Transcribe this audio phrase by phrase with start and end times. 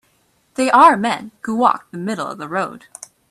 [0.55, 2.85] They are men who walk the middle of the road.